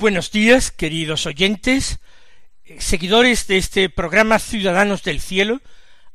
[0.00, 1.98] Buenos días, queridos oyentes,
[2.64, 5.60] eh, seguidores de este programa Ciudadanos del Cielo,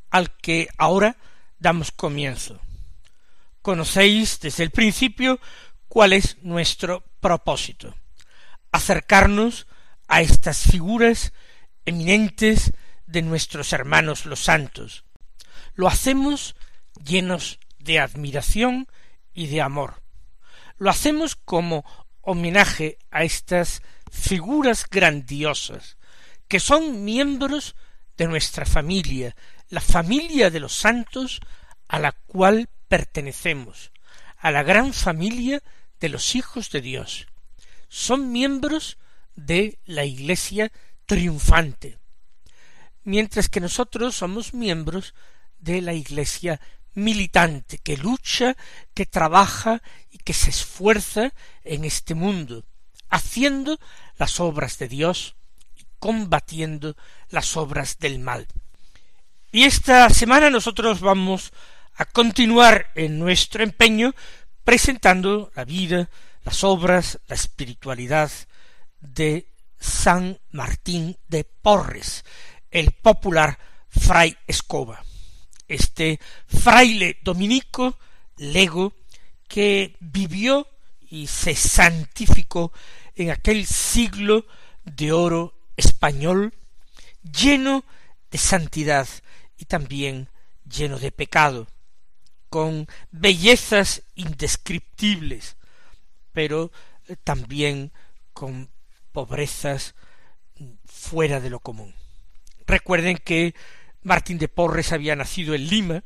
[0.09, 1.17] al que ahora
[1.59, 2.59] damos comienzo.
[3.61, 5.39] Conocéis desde el principio
[5.87, 7.93] cuál es nuestro propósito.
[8.71, 9.67] Acercarnos
[10.07, 11.31] a estas figuras
[11.85, 12.73] eminentes
[13.05, 15.03] de nuestros hermanos los santos.
[15.75, 16.55] Lo hacemos
[17.05, 18.87] llenos de admiración
[19.31, 20.01] y de amor.
[20.77, 21.85] Lo hacemos como
[22.25, 23.81] homenaje a estas
[24.11, 25.97] figuras grandiosas,
[26.47, 27.75] que son miembros
[28.17, 29.35] de nuestra familia,
[29.69, 31.39] la familia de los santos
[31.87, 33.91] a la cual pertenecemos,
[34.37, 35.61] a la gran familia
[35.99, 37.27] de los hijos de Dios.
[37.87, 38.97] Son miembros
[39.35, 40.71] de la Iglesia
[41.05, 41.99] triunfante,
[43.03, 45.13] mientras que nosotros somos miembros
[45.59, 46.59] de la Iglesia
[46.95, 48.55] militante, que lucha,
[48.93, 51.33] que trabaja y que se esfuerza
[51.63, 52.63] en este mundo,
[53.09, 53.79] haciendo
[54.17, 55.35] las obras de Dios
[55.77, 56.95] y combatiendo
[57.29, 58.47] las obras del mal.
[59.51, 61.53] Y esta semana nosotros vamos
[61.95, 64.13] a continuar en nuestro empeño
[64.63, 66.09] presentando la vida,
[66.43, 68.31] las obras, la espiritualidad
[68.99, 69.47] de
[69.79, 72.25] San Martín de Porres,
[72.71, 73.57] el popular
[73.89, 75.03] fray Escoba
[75.67, 77.97] este fraile dominico
[78.37, 78.93] lego
[79.47, 80.67] que vivió
[81.09, 82.71] y se santificó
[83.15, 84.45] en aquel siglo
[84.83, 86.53] de oro español
[87.21, 87.85] lleno
[88.31, 89.07] de santidad
[89.57, 90.29] y también
[90.65, 91.67] lleno de pecado,
[92.49, 95.57] con bellezas indescriptibles,
[96.33, 96.71] pero
[97.23, 97.91] también
[98.33, 98.69] con
[99.11, 99.95] pobrezas
[100.85, 101.93] fuera de lo común.
[102.67, 103.53] Recuerden que
[104.05, 106.03] Martín de Porres había nacido en Lima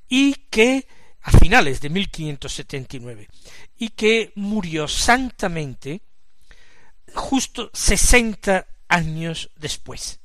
[0.10, 0.86] y que
[1.22, 3.30] a finales de 1579
[3.78, 6.02] y que murió santamente
[7.16, 10.20] justo sesenta años después,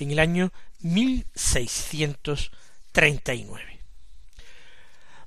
[0.00, 3.78] en el año 1639.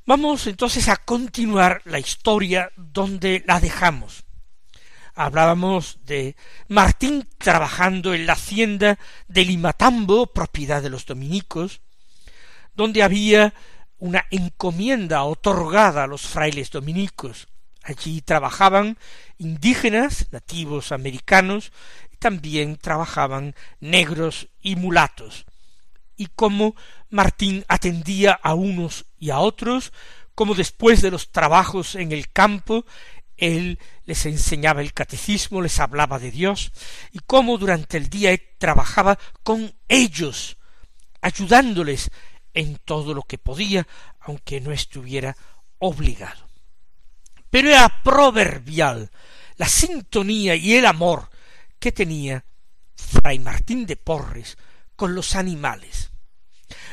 [0.05, 4.25] Vamos entonces a continuar la historia donde la dejamos
[5.15, 6.35] hablábamos de
[6.67, 8.97] Martín trabajando en la hacienda
[9.27, 11.81] de Limatambo, propiedad de los dominicos,
[12.75, 13.53] donde había
[13.99, 17.47] una encomienda otorgada a los frailes dominicos.
[17.83, 18.97] Allí trabajaban
[19.37, 21.71] indígenas, nativos americanos,
[22.11, 25.45] y también trabajaban negros y mulatos.
[26.15, 26.75] Y como
[27.09, 29.91] Martín atendía a unos y a otros,
[30.35, 32.85] como después de los trabajos en el campo
[33.37, 36.71] él les enseñaba el catecismo, les hablaba de Dios,
[37.11, 40.57] y cómo durante el día trabajaba con ellos,
[41.21, 42.09] ayudándoles
[42.53, 43.87] en todo lo que podía,
[44.19, 45.35] aunque no estuviera
[45.79, 46.47] obligado.
[47.49, 49.11] Pero era proverbial
[49.57, 51.29] la sintonía y el amor
[51.79, 52.45] que tenía
[52.95, 54.57] Fray Martín de Porres
[54.95, 56.11] con los animales.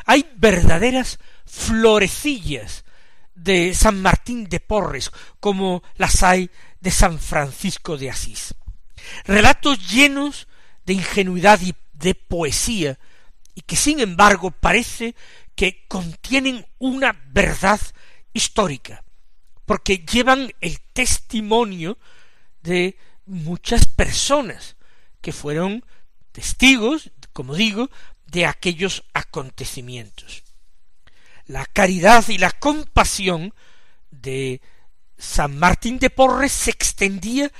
[0.04, 2.84] Hay verdaderas florecillas
[3.42, 5.10] de San Martín de Porres,
[5.40, 6.50] como las hay
[6.81, 8.54] de San Francisco de Asís.
[9.25, 10.46] Relatos llenos
[10.84, 12.98] de ingenuidad y de poesía,
[13.54, 15.14] y que sin embargo parece
[15.54, 17.81] que contienen una verdad
[18.32, 19.04] histórica,
[19.64, 21.98] porque llevan el testimonio
[22.62, 24.76] de muchas personas
[25.20, 25.84] que fueron
[26.32, 27.90] testigos, como digo,
[28.26, 30.44] de aquellos acontecimientos
[31.50, 33.52] la caridad y la compasión
[34.12, 34.61] de
[35.19, 37.50] San Martín de Porres se extendía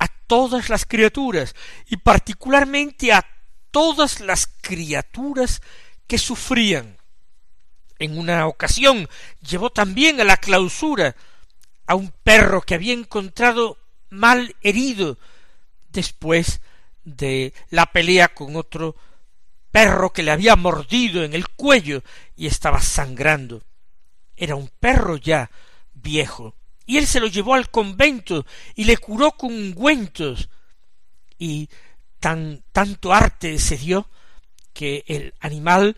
[0.00, 1.54] a todas las criaturas
[1.86, 3.24] y particularmente a
[3.70, 5.62] todas las criaturas
[6.08, 6.98] que sufrían.
[8.00, 9.08] En una ocasión
[9.40, 11.14] llevó también a la clausura
[11.86, 13.78] a un perro que había encontrado
[14.10, 15.16] mal herido
[15.90, 16.60] después
[17.04, 18.96] de la pelea con otro
[19.72, 22.02] perro que le había mordido en el cuello
[22.36, 23.62] y estaba sangrando.
[24.36, 25.50] Era un perro ya
[25.94, 26.54] viejo,
[26.86, 30.48] y él se lo llevó al convento y le curó con ungüentos,
[31.38, 31.68] y
[32.20, 34.08] tan tanto arte se dio
[34.72, 35.96] que el animal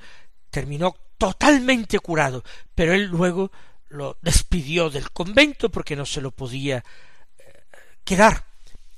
[0.50, 2.44] terminó totalmente curado,
[2.75, 3.50] pero él luego
[3.88, 6.79] lo despidió del convento porque no se lo podía
[7.38, 7.62] eh,
[8.05, 8.44] quedar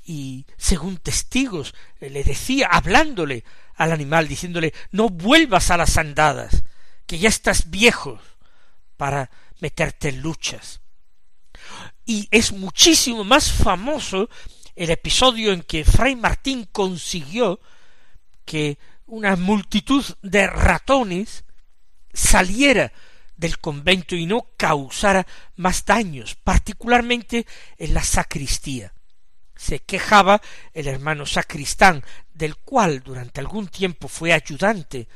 [0.06, 3.44] y según testigos eh, le decía hablándole
[3.74, 6.62] al animal diciéndole no vuelvas a las andadas
[7.06, 8.20] que ya estás viejo
[8.96, 9.30] para
[9.60, 10.80] meterte en luchas
[12.04, 14.30] y es muchísimo más famoso
[14.76, 17.60] el episodio en que Fray Martín consiguió
[18.44, 21.44] que una multitud de ratones
[22.12, 22.92] saliera
[23.36, 25.26] del convento y no causara
[25.56, 28.92] más daños, particularmente en la sacristía.
[29.56, 30.40] Se quejaba
[30.74, 35.08] el hermano sacristán, del cual durante algún tiempo fue ayudante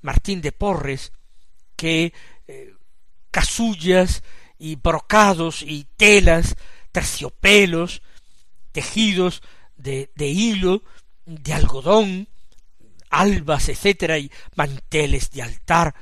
[0.00, 1.12] Martín de Porres,
[1.76, 2.12] que
[2.48, 2.74] eh,
[3.30, 4.22] casullas
[4.58, 6.56] y brocados y telas,
[6.90, 8.02] terciopelos,
[8.72, 9.42] tejidos
[9.76, 10.82] de, de hilo,
[11.26, 12.28] de algodón,
[13.10, 15.94] albas, etcétera, y manteles de altar,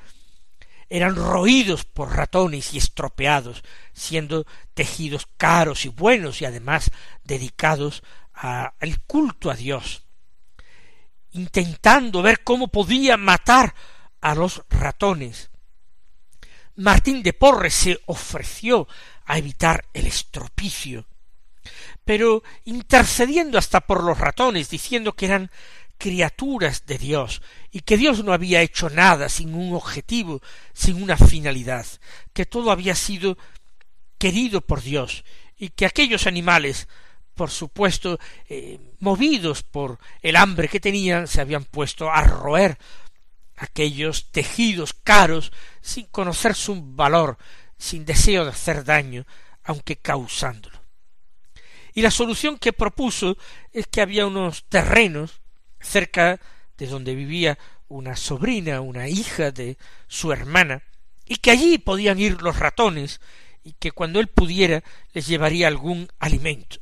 [0.90, 4.44] eran roídos por ratones y estropeados, siendo
[4.74, 6.90] tejidos caros y buenos y además
[7.22, 8.02] dedicados
[8.32, 10.02] al culto a Dios,
[11.30, 13.74] intentando ver cómo podía matar
[14.20, 15.50] a los ratones.
[16.74, 18.88] Martín de Porres se ofreció
[19.26, 21.06] a evitar el estropicio,
[22.04, 25.50] pero intercediendo hasta por los ratones, diciendo que eran
[26.00, 30.40] criaturas de Dios y que Dios no había hecho nada sin un objetivo,
[30.72, 31.86] sin una finalidad,
[32.32, 33.36] que todo había sido
[34.18, 35.24] querido por Dios
[35.58, 36.88] y que aquellos animales,
[37.34, 38.18] por supuesto,
[38.48, 42.78] eh, movidos por el hambre que tenían, se habían puesto a roer
[43.58, 45.52] aquellos tejidos caros
[45.82, 47.36] sin conocer su valor,
[47.76, 49.26] sin deseo de hacer daño,
[49.64, 50.80] aunque causándolo.
[51.92, 53.36] Y la solución que propuso
[53.70, 55.39] es que había unos terrenos
[55.80, 56.40] cerca
[56.78, 60.82] de donde vivía una sobrina, una hija de su hermana,
[61.26, 63.20] y que allí podían ir los ratones,
[63.62, 64.82] y que cuando él pudiera
[65.12, 66.78] les llevaría algún alimento.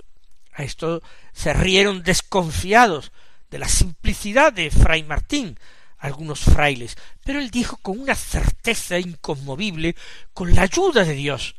[0.53, 1.03] A esto
[1.33, 3.13] se rieron desconfiados
[3.51, 5.59] de la simplicidad de fray Martín,
[5.99, 9.97] algunos frailes, pero él dijo con una certeza inconmovible,
[10.33, 11.57] con la ayuda de Dios,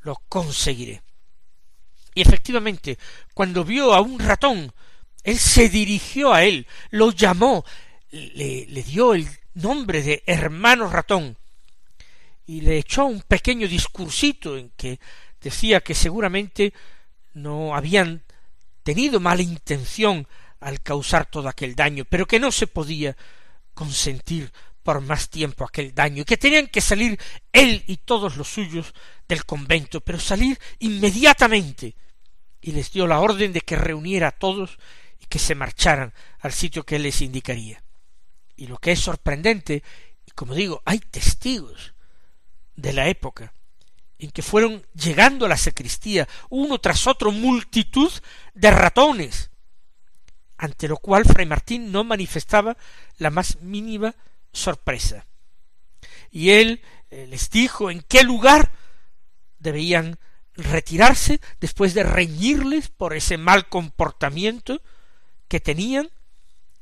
[0.00, 1.02] lo conseguiré.
[2.14, 2.98] Y efectivamente,
[3.34, 4.72] cuando vio a un ratón
[5.22, 7.64] él se dirigió a él, lo llamó,
[8.10, 11.36] le, dio el nombre de hermano ratón
[12.46, 14.98] y le echó un pequeño discursito en que
[15.40, 16.72] decía que seguramente
[17.34, 18.22] no habían
[18.82, 20.26] tenido mala intención
[20.60, 23.16] al causar todo aquel daño, pero que no se podía
[23.74, 24.52] consentir
[24.82, 27.18] por más tiempo aquel daño, y que tenían que salir
[27.52, 28.92] él y todos los suyos
[29.28, 31.94] del convento, pero salir inmediatamente,
[32.60, 34.78] y les dio la orden de que reuniera a todos
[35.32, 37.82] que se marcharan al sitio que él les indicaría.
[38.54, 39.82] Y lo que es sorprendente,
[40.26, 41.94] y como digo, hay testigos
[42.76, 43.54] de la época
[44.18, 48.12] en que fueron llegando a la sacristía uno tras otro multitud
[48.52, 49.50] de ratones,
[50.58, 52.76] ante lo cual Fray Martín no manifestaba
[53.16, 54.14] la más mínima
[54.52, 55.24] sorpresa.
[56.30, 58.70] Y él eh, les dijo en qué lugar
[59.58, 60.18] debían
[60.56, 64.82] retirarse después de reñirles por ese mal comportamiento
[65.52, 66.08] que tenían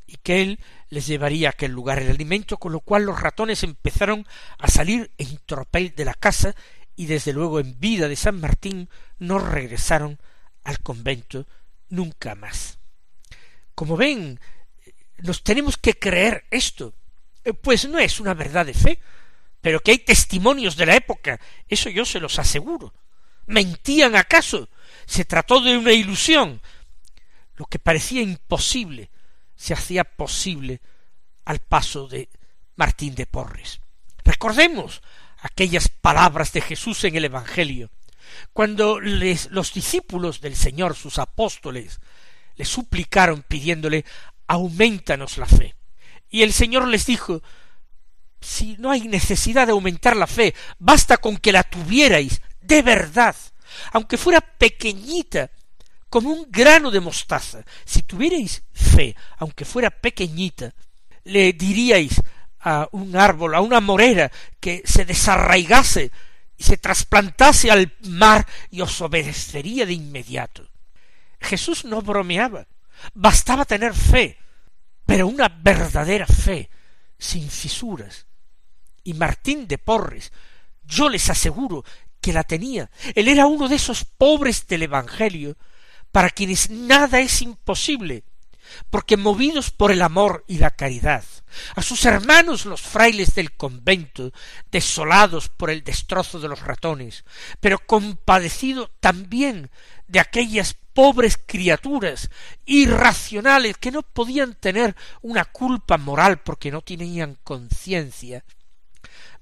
[0.06, 0.60] y que él
[0.90, 4.24] les llevaría a aquel lugar el alimento, con lo cual los ratones empezaron
[4.58, 6.54] a salir en tropel de la casa
[6.94, 10.20] y desde luego en vida de San Martín no regresaron
[10.62, 11.48] al convento
[11.88, 12.78] nunca más.
[13.74, 14.38] Como ven,
[15.18, 16.94] nos tenemos que creer esto,
[17.42, 19.00] eh, pues no es una verdad de fe,
[19.60, 22.94] pero que hay testimonios de la época, eso yo se los aseguro.
[23.46, 24.68] ¿Mentían acaso?
[25.06, 26.62] ¿Se trató de una ilusión?
[27.60, 29.10] Lo que parecía imposible
[29.54, 30.80] se hacía posible
[31.44, 32.30] al paso de
[32.76, 33.82] Martín de Porres.
[34.24, 35.02] Recordemos
[35.42, 37.90] aquellas palabras de Jesús en el Evangelio,
[38.54, 42.00] cuando los discípulos del Señor, sus apóstoles,
[42.56, 44.06] le suplicaron pidiéndole
[44.46, 45.74] aumentanos la fe.
[46.30, 47.42] Y el Señor les dijo
[48.40, 53.36] si no hay necesidad de aumentar la fe, basta con que la tuvierais de verdad,
[53.92, 55.50] aunque fuera pequeñita
[56.10, 57.64] como un grano de mostaza.
[57.84, 60.74] Si tuvierais fe, aunque fuera pequeñita,
[61.24, 62.20] le diríais
[62.60, 66.10] a un árbol, a una morera, que se desarraigase
[66.58, 70.68] y se trasplantase al mar y os obedecería de inmediato.
[71.40, 72.66] Jesús no bromeaba.
[73.14, 74.36] Bastaba tener fe,
[75.06, 76.68] pero una verdadera fe,
[77.18, 78.26] sin fisuras.
[79.04, 80.32] Y Martín de Porres,
[80.84, 81.84] yo les aseguro
[82.20, 82.90] que la tenía.
[83.14, 85.56] Él era uno de esos pobres del Evangelio
[86.12, 88.24] para quienes nada es imposible,
[88.90, 91.24] porque movidos por el amor y la caridad,
[91.74, 94.32] a sus hermanos los frailes del convento,
[94.70, 97.24] desolados por el destrozo de los ratones,
[97.60, 99.70] pero compadecido también
[100.06, 102.30] de aquellas pobres criaturas
[102.66, 108.44] irracionales que no podían tener una culpa moral porque no tenían conciencia,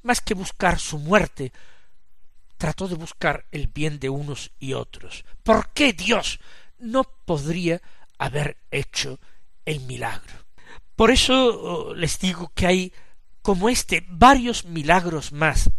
[0.02, 1.52] más que buscar su muerte,
[2.59, 5.25] trató de buscar el bien de unos y otros.
[5.43, 6.41] ¿Por qué Dios
[6.79, 7.81] no podría
[8.19, 9.19] haber hecho
[9.65, 10.45] el milagro?
[10.97, 12.93] Por eso oh, les digo que hay,
[13.41, 15.71] como este, varios milagros más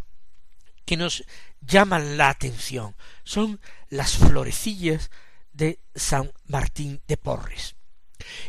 [0.86, 1.24] que nos
[1.62, 2.96] llaman la atención.
[3.24, 3.60] Son
[3.90, 5.12] las florecillas
[5.52, 7.76] de San Martín de Porres.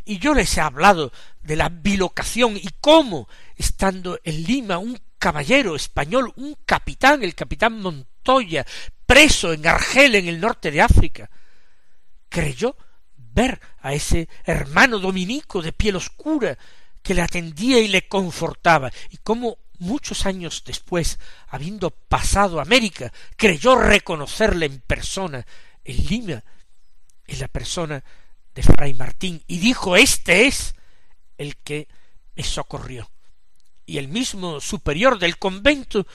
[0.05, 5.77] Y yo les he hablado de la bilocación y cómo, estando en Lima, un caballero
[5.77, 8.67] español, un capitán, el capitán Montoya,
[9.07, 11.31] preso en Argel, en el norte de África,
[12.29, 12.75] creyó
[13.17, 16.57] ver a ese hermano dominico de piel oscura
[17.03, 23.77] que le atendía y le confortaba, y cómo muchos años después, habiendo pasado América, creyó
[23.77, 25.47] reconocerle en persona
[25.85, 26.43] en Lima,
[27.27, 28.03] en la persona
[28.55, 30.75] de Fray Martín, y dijo Este es
[31.37, 31.89] el que
[32.37, 33.11] me socorrió
[33.90, 36.06] y el mismo superior del convento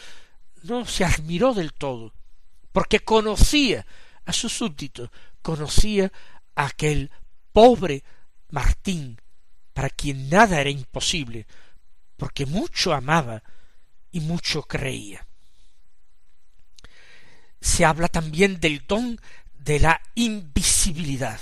[0.63, 2.13] no se admiró del todo,
[2.71, 3.85] porque conocía
[4.23, 6.09] a su súbdito, conocía
[6.55, 7.11] a aquel
[7.51, 8.05] pobre
[8.49, 9.19] Martín,
[9.73, 11.47] para quien nada era imposible,
[12.15, 13.43] porque mucho amaba
[14.09, 15.27] y mucho creía.
[17.59, 19.19] Se habla también del don
[19.53, 21.41] de la invisibilidad,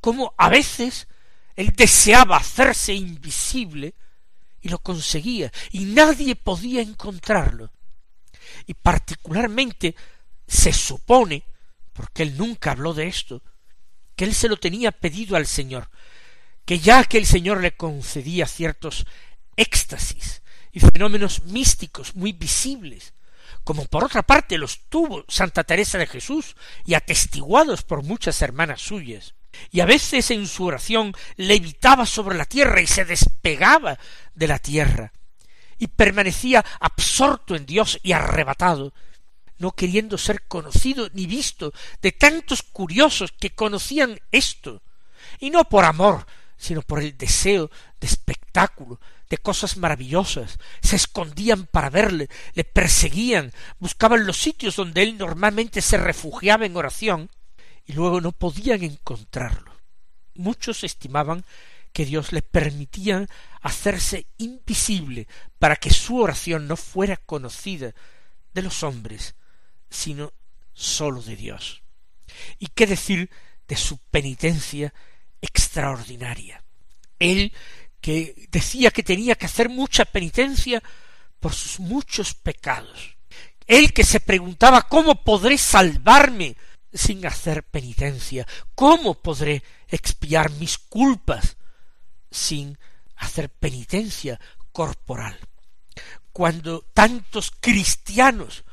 [0.00, 1.06] como a veces
[1.54, 3.94] él deseaba hacerse invisible
[4.62, 7.70] y lo conseguía, y nadie podía encontrarlo.
[8.66, 9.94] Y particularmente
[10.46, 11.42] se supone,
[11.92, 13.42] porque él nunca habló de esto,
[14.14, 15.90] que él se lo tenía pedido al Señor,
[16.64, 19.04] que ya que el Señor le concedía ciertos
[19.56, 23.14] éxtasis y fenómenos místicos muy visibles,
[23.64, 28.80] como por otra parte los tuvo Santa Teresa de Jesús y atestiguados por muchas hermanas
[28.80, 29.34] suyas,
[29.70, 33.98] y a veces en su oración levitaba sobre la tierra y se despegaba
[34.34, 35.12] de la tierra,
[35.78, 38.92] y permanecía absorto en Dios y arrebatado,
[39.58, 44.82] no queriendo ser conocido ni visto de tantos curiosos que conocían esto,
[45.38, 51.66] y no por amor, sino por el deseo de espectáculo, de cosas maravillosas, se escondían
[51.66, 57.30] para verle, le perseguían, buscaban los sitios donde él normalmente se refugiaba en oración,
[57.86, 59.72] y luego no podían encontrarlo.
[60.34, 61.44] Muchos estimaban
[61.92, 63.28] que Dios le permitía
[63.60, 67.94] hacerse invisible para que su oración no fuera conocida
[68.54, 69.34] de los hombres,
[69.90, 70.32] sino
[70.72, 71.82] sólo de Dios.
[72.58, 73.30] ¿Y qué decir
[73.68, 74.94] de su penitencia
[75.40, 76.64] extraordinaria?
[77.18, 77.52] Él
[78.00, 80.82] que decía que tenía que hacer mucha penitencia
[81.38, 83.16] por sus muchos pecados.
[83.66, 86.56] Él que se preguntaba ¿cómo podré salvarme
[86.92, 88.46] sin hacer penitencia?
[88.74, 91.56] ¿Cómo podré expiar mis culpas
[92.30, 92.78] sin
[93.16, 94.40] hacer penitencia
[94.72, 95.38] corporal?
[96.32, 98.64] Cuando tantos cristianos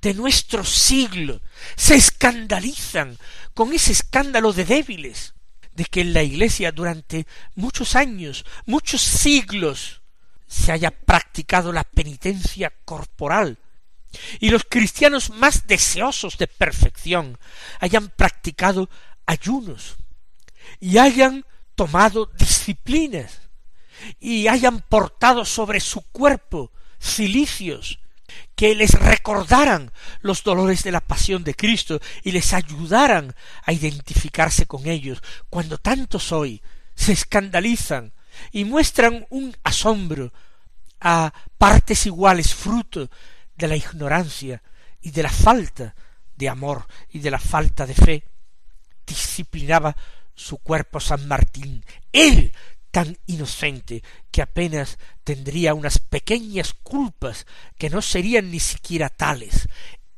[0.00, 1.40] de nuestro siglo
[1.76, 3.18] se escandalizan
[3.54, 5.34] con ese escándalo de débiles,
[5.72, 10.02] de que en la Iglesia durante muchos años, muchos siglos,
[10.46, 13.58] se haya practicado la penitencia corporal,
[14.40, 17.38] y los cristianos más deseosos de perfección
[17.80, 18.88] hayan practicado
[19.26, 19.96] ayunos
[20.80, 23.40] y hayan tomado disciplinas
[24.18, 28.00] y hayan portado sobre su cuerpo cilicios
[28.54, 33.34] que les recordaran los dolores de la pasión de Cristo y les ayudaran
[33.64, 36.60] a identificarse con ellos, cuando tantos hoy
[36.94, 38.12] se escandalizan
[38.52, 40.32] y muestran un asombro
[41.00, 43.08] a partes iguales fruto
[43.58, 44.62] de la ignorancia
[45.02, 45.94] y de la falta
[46.36, 48.24] de amor y de la falta de fe,
[49.06, 49.96] disciplinaba
[50.34, 52.52] su cuerpo San Martín, él
[52.92, 57.46] tan inocente que apenas tendría unas pequeñas culpas
[57.76, 59.68] que no serían ni siquiera tales,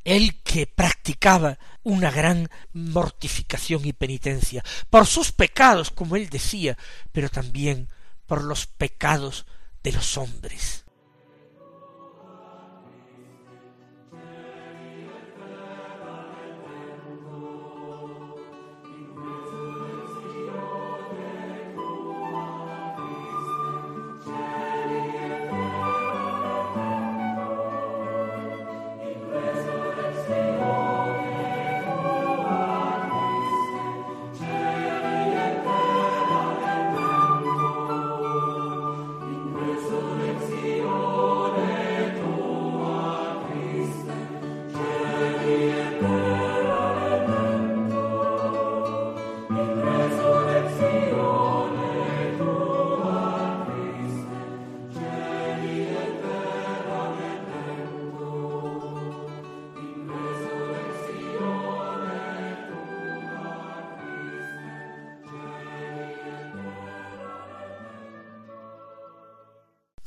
[0.04, 6.76] él que practicaba una gran mortificación y penitencia por sus pecados, como él decía,
[7.12, 7.88] pero también
[8.26, 9.46] por los pecados
[9.82, 10.84] de los hombres.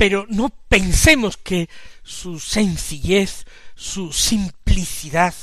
[0.04, 1.70] Pero no pensemos que
[2.04, 5.34] su sencillez, su simplicidad,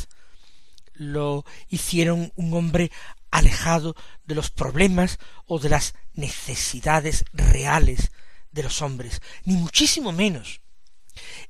[0.93, 2.93] lo hicieron un hombre
[3.31, 8.11] alejado de los problemas o de las necesidades reales
[8.53, 10.61] de los hombres, ni muchísimo menos.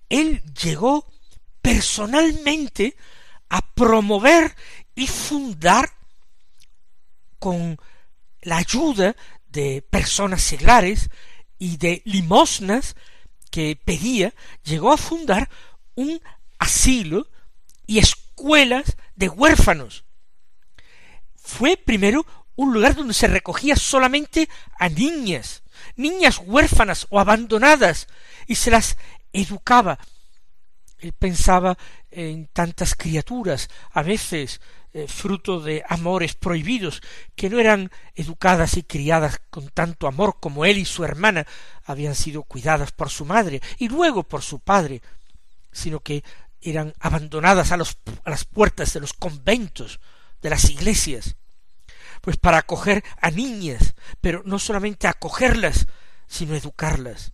[0.09, 1.13] Él llegó
[1.61, 2.97] personalmente
[3.49, 4.55] a promover
[4.95, 5.91] y fundar
[7.41, 7.77] con
[8.43, 9.17] la ayuda
[9.49, 11.11] de personas seglares
[11.61, 12.97] y de limosnas
[13.51, 15.49] que pedía, llegó a fundar
[15.95, 16.21] un
[16.59, 17.29] asilo
[17.87, 20.05] y escuelas de huérfanos.
[21.37, 22.27] Fue primero
[22.57, 24.49] un lugar donde se recogía solamente
[24.79, 25.63] a niñas,
[25.97, 28.09] niñas huérfanas o abandonadas,
[28.47, 28.97] y se las
[29.33, 29.99] educaba.
[30.99, 31.77] Él pensaba
[32.11, 34.61] en tantas criaturas, a veces
[34.93, 37.01] eh, fruto de amores prohibidos,
[37.37, 41.47] que no eran educadas y criadas con tanto amor como él y su hermana
[41.85, 45.01] habían sido cuidadas por su madre y luego por su padre,
[45.71, 46.25] sino que
[46.61, 50.01] eran abandonadas a, los, a las puertas de los conventos,
[50.43, 51.37] de las iglesias,
[52.21, 55.87] pues para acoger a niñas, pero no solamente acogerlas,
[56.27, 57.33] sino educarlas.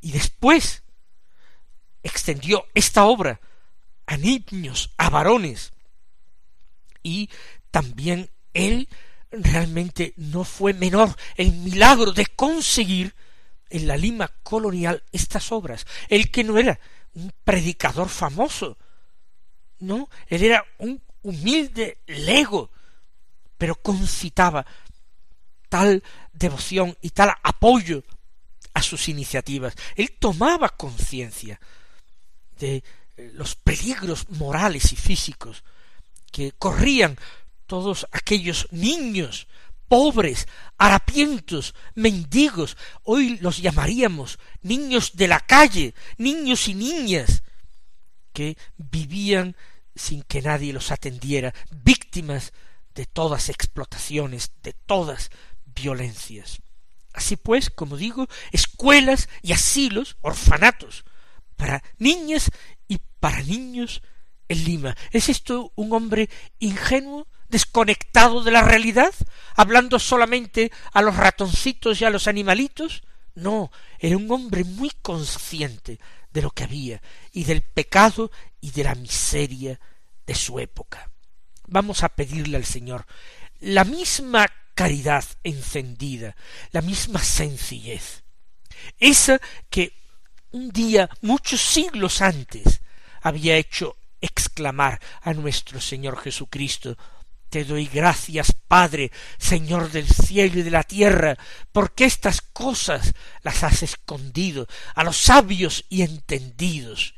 [0.00, 0.82] Y después
[2.02, 3.40] extendió esta obra
[4.06, 5.72] a niños, a varones,
[7.02, 7.30] y
[7.70, 8.88] también él
[9.30, 13.14] realmente no fue menor el milagro de conseguir
[13.68, 15.86] en la Lima colonial estas obras.
[16.08, 16.78] Él que no era
[17.14, 18.76] un predicador famoso,
[19.78, 22.70] no, él era un humilde lego,
[23.56, 24.66] pero concitaba
[25.68, 28.02] tal devoción y tal apoyo
[28.74, 29.74] a sus iniciativas.
[29.94, 31.60] Él tomaba conciencia
[32.58, 32.82] de
[33.16, 35.62] eh, los peligros morales y físicos
[36.30, 37.18] que corrían
[37.66, 39.46] todos aquellos niños
[39.90, 40.46] pobres,
[40.78, 47.42] harapientos, mendigos, hoy los llamaríamos niños de la calle, niños y niñas,
[48.32, 49.56] que vivían
[49.96, 52.52] sin que nadie los atendiera, víctimas
[52.94, 55.30] de todas explotaciones, de todas
[55.66, 56.62] violencias.
[57.12, 61.04] Así pues, como digo, escuelas y asilos, orfanatos,
[61.56, 62.52] para niñas
[62.86, 64.02] y para niños
[64.50, 64.96] en Lima.
[65.12, 69.14] ¿Es esto un hombre ingenuo, desconectado de la realidad,
[69.54, 73.02] hablando solamente a los ratoncitos y a los animalitos?
[73.34, 76.00] No, era un hombre muy consciente
[76.32, 77.00] de lo que había
[77.32, 79.80] y del pecado y de la miseria
[80.26, 81.10] de su época.
[81.68, 83.06] Vamos a pedirle al Señor
[83.60, 86.34] la misma caridad encendida,
[86.72, 88.24] la misma sencillez,
[88.98, 89.92] esa que
[90.50, 92.80] un día, muchos siglos antes,
[93.22, 96.96] había hecho exclamar a nuestro Señor Jesucristo
[97.50, 101.36] te doy gracias, Padre, Señor del cielo y de la tierra,
[101.72, 107.16] porque estas cosas las has escondido a los sabios y entendidos,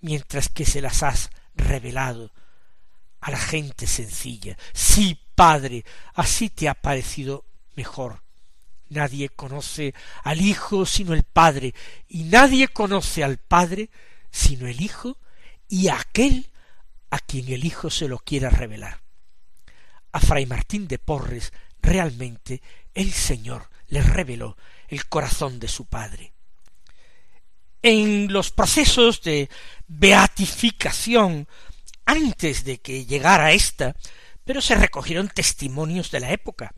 [0.00, 2.32] mientras que se las has revelado
[3.20, 4.56] a la gente sencilla.
[4.72, 8.22] Sí, Padre, así te ha parecido mejor.
[8.88, 11.74] Nadie conoce al Hijo sino el Padre,
[12.08, 13.90] y nadie conoce al Padre
[14.30, 15.18] sino el Hijo
[15.68, 16.48] y aquel
[17.10, 19.02] a quien el Hijo se lo quiera revelar.
[20.12, 22.62] A Fray Martín de Porres realmente
[22.94, 24.56] el Señor le reveló
[24.88, 26.32] el corazón de su Padre.
[27.82, 29.48] En los procesos de
[29.86, 31.46] beatificación,
[32.04, 33.94] antes de que llegara ésta,
[34.44, 36.72] pero se recogieron testimonios de la época,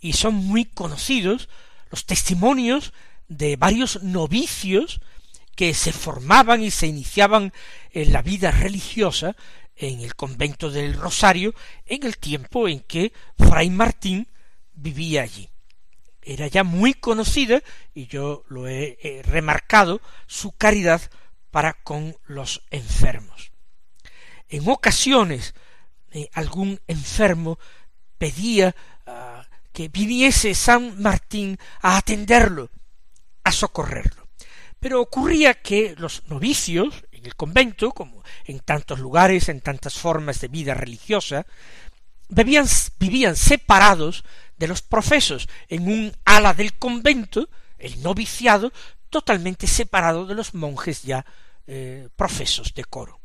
[0.00, 1.48] y son muy conocidos
[1.90, 2.92] los testimonios
[3.28, 5.00] de varios novicios
[5.60, 7.52] que se formaban y se iniciaban
[7.90, 9.36] en la vida religiosa
[9.76, 14.26] en el convento del Rosario en el tiempo en que Fray Martín
[14.72, 15.50] vivía allí.
[16.22, 21.02] Era ya muy conocida, y yo lo he, remarcado, su caridad
[21.50, 23.52] para con los enfermos.
[24.48, 25.54] En ocasiones
[26.10, 27.58] eh, algún enfermo
[28.16, 28.74] pedía
[29.06, 32.70] ah, que viniese San Martín a atenderlo,
[33.44, 34.19] a socorrerlo.
[34.80, 40.40] Pero ocurría que los novicios en el convento, como en tantos lugares, en tantas formas
[40.40, 41.46] de vida religiosa,
[42.30, 44.24] vivían, separados
[44.56, 48.72] de los profesos en un ala del convento, el noviciado,
[49.10, 51.24] totalmente separado de los monjes ya
[51.66, 53.20] eh, profesos de coro.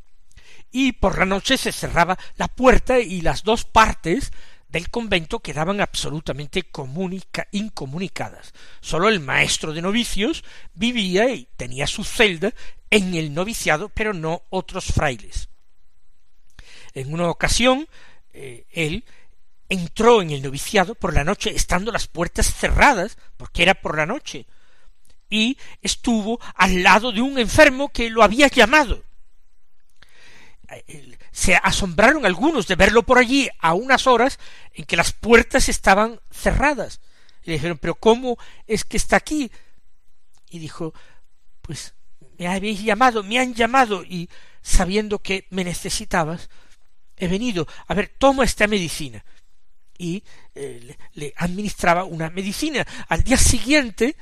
[0.72, 4.32] Y por la noche se cerraba la puerta y las dos partes
[4.68, 6.64] del convento quedaban absolutamente
[7.52, 8.52] incomunicadas.
[8.80, 12.52] Sólo el maestro de novicios vivía y tenía su celda
[12.90, 15.48] en el noviciado, pero no otros frailes.
[16.94, 17.88] En una ocasión,
[18.32, 19.04] eh, él
[19.68, 24.06] entró en el noviciado por la noche, estando las puertas cerradas, porque era por la
[24.06, 24.46] noche,
[25.28, 29.02] y estuvo al lado de un enfermo que lo había llamado.
[31.32, 34.38] Se asombraron algunos de verlo por allí a unas horas
[34.74, 37.00] en que las puertas estaban cerradas.
[37.42, 39.50] Y le dijeron, pero ¿cómo es que está aquí?
[40.50, 40.94] Y dijo,
[41.62, 41.94] pues
[42.38, 44.28] me habéis llamado, me han llamado y
[44.62, 46.48] sabiendo que me necesitabas,
[47.16, 47.66] he venido.
[47.86, 49.24] A ver, toma esta medicina.
[49.98, 50.22] Y
[50.54, 52.86] eh, le administraba una medicina.
[53.08, 54.16] Al día siguiente,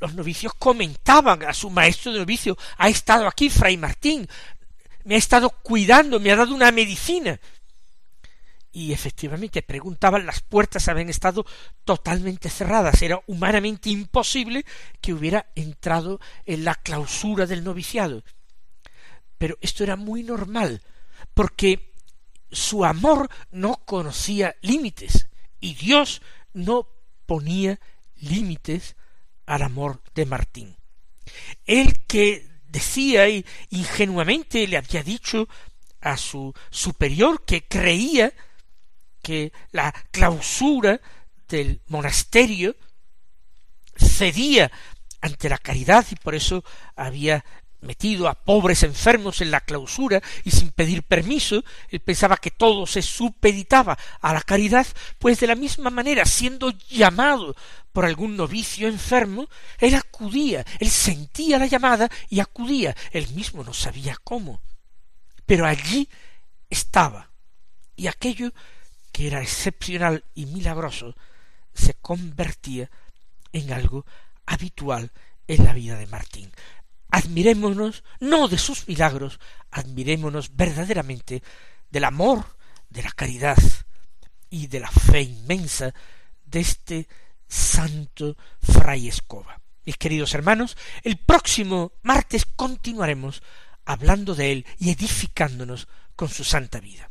[0.00, 4.28] los novicios comentaban a su maestro de novicio, ha estado aquí Fray Martín,
[5.06, 7.40] me ha estado cuidando, me ha dado una medicina.
[8.72, 11.46] Y efectivamente preguntaban, las puertas habían estado
[11.84, 14.66] totalmente cerradas, era humanamente imposible
[15.00, 18.24] que hubiera entrado en la clausura del noviciado.
[19.38, 20.82] Pero esto era muy normal,
[21.34, 21.92] porque
[22.50, 25.28] su amor no conocía límites,
[25.60, 26.20] y Dios
[26.52, 26.88] no
[27.26, 27.78] ponía
[28.16, 28.96] límites
[29.46, 30.76] al amor de Martín.
[31.64, 35.48] El que decía y ingenuamente le había dicho
[36.02, 38.34] a su superior que creía
[39.22, 41.00] que la clausura
[41.48, 42.76] del monasterio
[43.96, 44.70] cedía
[45.22, 47.44] ante la caridad y por eso había
[47.86, 52.86] metido a pobres enfermos en la clausura y sin pedir permiso, él pensaba que todo
[52.86, 54.86] se supeditaba a la caridad,
[55.18, 57.56] pues de la misma manera, siendo llamado
[57.92, 63.72] por algún novicio enfermo, él acudía, él sentía la llamada y acudía, él mismo no
[63.72, 64.60] sabía cómo,
[65.46, 66.08] pero allí
[66.68, 67.30] estaba,
[67.94, 68.52] y aquello
[69.12, 71.14] que era excepcional y milagroso
[71.72, 72.90] se convertía
[73.52, 74.04] en algo
[74.44, 75.10] habitual
[75.48, 76.52] en la vida de Martín
[77.10, 79.40] admirémonos no de sus milagros,
[79.70, 81.42] admirémonos verdaderamente
[81.90, 82.56] del amor,
[82.88, 83.58] de la caridad
[84.50, 85.92] y de la fe inmensa
[86.44, 87.08] de este
[87.48, 89.60] santo fray Escoba.
[89.84, 93.42] Mis queridos hermanos, el próximo martes continuaremos
[93.84, 97.10] hablando de él y edificándonos con su santa vida.